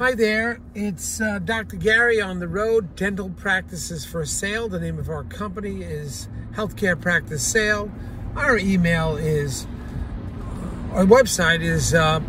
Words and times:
Hi 0.00 0.14
there, 0.14 0.60
it's 0.74 1.20
uh, 1.20 1.38
Dr. 1.40 1.76
Gary 1.76 2.22
on 2.22 2.38
the 2.38 2.48
road. 2.48 2.96
Dental 2.96 3.28
practices 3.28 4.06
for 4.06 4.24
sale. 4.24 4.66
The 4.66 4.80
name 4.80 4.98
of 4.98 5.10
our 5.10 5.24
company 5.24 5.82
is 5.82 6.26
Healthcare 6.52 6.98
Practice 6.98 7.46
Sale. 7.46 7.90
Our 8.34 8.56
email 8.56 9.18
is, 9.18 9.66
uh, 9.66 10.94
our 10.94 11.04
website 11.04 11.60
is 11.60 11.92
uh, 11.92 12.20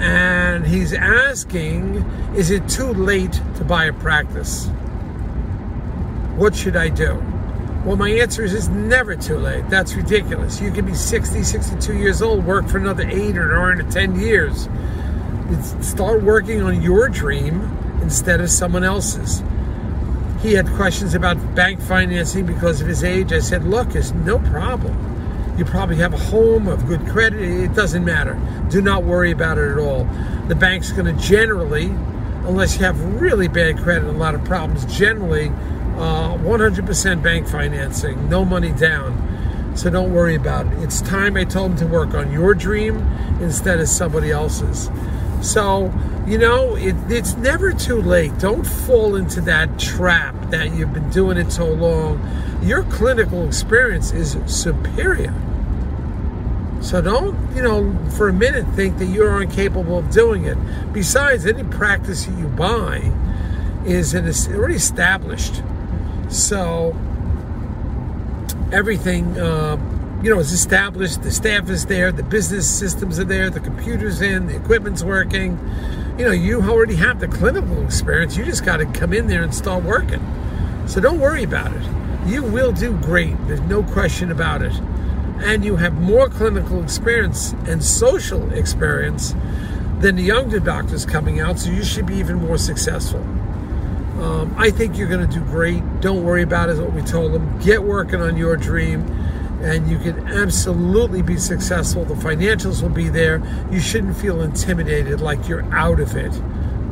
and 0.00 0.66
he's 0.66 0.94
asking, 0.94 1.96
is 2.34 2.50
it 2.50 2.66
too 2.68 2.92
late 2.94 3.32
to 3.56 3.64
buy 3.64 3.84
a 3.84 3.92
practice? 3.92 4.66
What 6.36 6.56
should 6.56 6.74
I 6.74 6.88
do? 6.88 7.22
Well, 7.84 7.96
my 7.96 8.10
answer 8.10 8.42
is 8.42 8.54
it's 8.54 8.68
never 8.68 9.14
too 9.14 9.36
late. 9.38 9.68
That's 9.68 9.94
ridiculous. 9.94 10.60
You 10.60 10.70
can 10.70 10.86
be 10.86 10.94
60, 10.94 11.42
62 11.42 11.96
years 11.96 12.22
old, 12.22 12.46
work 12.46 12.66
for 12.68 12.78
another 12.78 13.06
eight 13.08 13.36
or 13.36 13.48
nine 13.48 13.86
or 13.86 13.90
10 13.90 14.18
years. 14.18 14.68
Start 15.80 16.22
working 16.22 16.62
on 16.62 16.80
your 16.80 17.08
dream 17.08 17.60
instead 18.00 18.40
of 18.40 18.50
someone 18.50 18.84
else's. 18.84 19.42
He 20.40 20.54
had 20.54 20.66
questions 20.68 21.14
about 21.14 21.36
bank 21.54 21.80
financing 21.80 22.46
because 22.46 22.80
of 22.80 22.86
his 22.86 23.04
age. 23.04 23.32
I 23.32 23.40
said, 23.40 23.64
look, 23.64 23.94
it's 23.94 24.12
no 24.12 24.38
problem 24.38 25.09
you 25.60 25.66
probably 25.66 25.96
have 25.96 26.14
a 26.14 26.18
home 26.18 26.66
of 26.68 26.86
good 26.86 27.06
credit. 27.06 27.38
It 27.38 27.74
doesn't 27.74 28.02
matter. 28.02 28.40
Do 28.70 28.80
not 28.80 29.04
worry 29.04 29.30
about 29.30 29.58
it 29.58 29.70
at 29.70 29.78
all. 29.78 30.04
The 30.48 30.54
bank's 30.54 30.90
going 30.90 31.14
to 31.14 31.22
generally, 31.22 31.84
unless 32.46 32.78
you 32.78 32.86
have 32.86 32.98
really 33.20 33.46
bad 33.46 33.76
credit 33.76 34.08
and 34.08 34.16
a 34.16 34.18
lot 34.18 34.34
of 34.34 34.42
problems, 34.42 34.86
generally 34.86 35.48
uh, 35.98 36.38
100% 36.38 37.22
bank 37.22 37.46
financing, 37.46 38.26
no 38.30 38.42
money 38.42 38.72
down. 38.72 39.74
So 39.76 39.90
don't 39.90 40.14
worry 40.14 40.34
about 40.34 40.66
it. 40.66 40.82
It's 40.82 41.02
time 41.02 41.36
I 41.36 41.44
told 41.44 41.72
him 41.72 41.76
to 41.76 41.86
work 41.86 42.14
on 42.14 42.32
your 42.32 42.54
dream 42.54 42.96
instead 43.42 43.80
of 43.80 43.88
somebody 43.88 44.30
else's. 44.30 44.90
So, 45.42 45.92
you 46.26 46.38
know, 46.38 46.74
it, 46.76 46.96
it's 47.10 47.36
never 47.36 47.74
too 47.74 48.00
late. 48.00 48.36
Don't 48.38 48.64
fall 48.64 49.14
into 49.14 49.42
that 49.42 49.78
trap 49.78 50.34
that 50.50 50.74
you've 50.74 50.94
been 50.94 51.10
doing 51.10 51.36
it 51.36 51.52
so 51.52 51.70
long. 51.70 52.18
Your 52.62 52.82
clinical 52.84 53.46
experience 53.46 54.12
is 54.12 54.38
superior. 54.46 55.34
So 56.80 57.02
don't, 57.02 57.54
you 57.54 57.62
know, 57.62 57.94
for 58.16 58.28
a 58.28 58.32
minute 58.32 58.66
think 58.74 58.98
that 58.98 59.06
you're 59.06 59.42
incapable 59.42 59.98
of 59.98 60.10
doing 60.10 60.46
it. 60.46 60.56
Besides, 60.92 61.44
any 61.46 61.62
practice 61.62 62.24
that 62.24 62.38
you 62.38 62.48
buy 62.48 63.12
is 63.84 64.14
already 64.14 64.76
established. 64.76 65.62
So 66.30 66.96
everything, 68.72 69.38
uh, 69.38 69.76
you 70.22 70.30
know, 70.30 70.38
is 70.38 70.52
established. 70.52 71.22
The 71.22 71.30
staff 71.30 71.68
is 71.68 71.86
there, 71.86 72.12
the 72.12 72.22
business 72.22 72.68
systems 72.68 73.18
are 73.18 73.24
there, 73.24 73.50
the 73.50 73.60
computer's 73.60 74.22
in, 74.22 74.46
the 74.46 74.56
equipment's 74.56 75.04
working. 75.04 75.58
You 76.18 76.26
know, 76.26 76.32
you 76.32 76.62
already 76.62 76.96
have 76.96 77.20
the 77.20 77.28
clinical 77.28 77.84
experience. 77.84 78.36
You 78.36 78.44
just 78.44 78.64
got 78.64 78.78
to 78.78 78.86
come 78.86 79.12
in 79.12 79.26
there 79.26 79.42
and 79.42 79.54
start 79.54 79.84
working. 79.84 80.20
So 80.86 81.00
don't 81.00 81.20
worry 81.20 81.42
about 81.42 81.72
it. 81.72 81.82
You 82.26 82.42
will 82.42 82.72
do 82.72 82.96
great. 82.98 83.36
There's 83.46 83.60
no 83.62 83.82
question 83.82 84.30
about 84.30 84.62
it 84.62 84.72
and 85.40 85.64
you 85.64 85.76
have 85.76 85.94
more 85.94 86.28
clinical 86.28 86.82
experience 86.82 87.52
and 87.66 87.82
social 87.82 88.52
experience 88.52 89.34
than 90.00 90.16
the 90.16 90.22
younger 90.22 90.60
doctors 90.60 91.04
coming 91.04 91.40
out, 91.40 91.58
so 91.58 91.70
you 91.70 91.84
should 91.84 92.06
be 92.06 92.16
even 92.16 92.36
more 92.36 92.58
successful. 92.58 93.20
Um, 94.22 94.54
I 94.56 94.70
think 94.70 94.96
you're 94.96 95.08
going 95.08 95.26
to 95.26 95.32
do 95.32 95.44
great. 95.44 95.82
Don't 96.00 96.24
worry 96.24 96.42
about 96.42 96.68
it, 96.68 96.72
is 96.72 96.80
what 96.80 96.92
we 96.92 97.02
told 97.02 97.32
them. 97.32 97.58
Get 97.60 97.82
working 97.82 98.20
on 98.20 98.36
your 98.36 98.56
dream, 98.56 99.02
and 99.62 99.88
you 99.88 99.98
can 99.98 100.26
absolutely 100.28 101.22
be 101.22 101.36
successful. 101.36 102.04
The 102.04 102.14
financials 102.14 102.82
will 102.82 102.90
be 102.90 103.08
there. 103.08 103.42
You 103.70 103.80
shouldn't 103.80 104.16
feel 104.16 104.42
intimidated 104.42 105.20
like 105.20 105.48
you're 105.48 105.64
out 105.74 106.00
of 106.00 106.16
it 106.16 106.32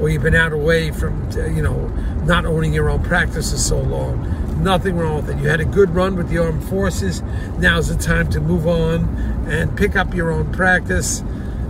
or 0.00 0.08
you've 0.08 0.22
been 0.22 0.34
out 0.34 0.52
away 0.52 0.90
from, 0.90 1.30
you 1.32 1.62
know, 1.62 1.86
not 2.24 2.44
owning 2.44 2.72
your 2.72 2.88
own 2.90 3.02
practice 3.02 3.52
for 3.52 3.58
so 3.58 3.80
long. 3.80 4.62
Nothing 4.62 4.96
wrong 4.96 5.16
with 5.16 5.30
it. 5.30 5.38
You 5.38 5.48
had 5.48 5.60
a 5.60 5.64
good 5.64 5.90
run 5.94 6.16
with 6.16 6.28
the 6.28 6.38
armed 6.38 6.64
forces. 6.64 7.22
Now's 7.58 7.88
the 7.88 8.02
time 8.02 8.28
to 8.30 8.40
move 8.40 8.66
on 8.66 9.04
and 9.48 9.76
pick 9.76 9.96
up 9.96 10.14
your 10.14 10.30
own 10.30 10.52
practice. 10.52 11.20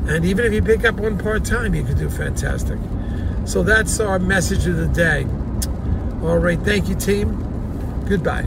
And 0.07 0.25
even 0.25 0.47
if 0.47 0.53
you 0.53 0.63
pick 0.63 0.85
up 0.85 0.97
one 0.97 1.19
part 1.19 1.45
time, 1.45 1.75
you 1.75 1.85
could 1.85 1.99
do 1.99 2.09
fantastic. 2.09 2.79
So 3.45 3.63
that's 3.63 4.01
our 4.01 4.19
message 4.19 4.67
of 4.67 4.77
the 4.77 4.89
day. 4.89 5.27
All 6.23 6.39
right. 6.39 6.59
Thank 6.61 6.89
you, 6.89 6.95
team. 6.95 8.05
Goodbye. 8.09 8.47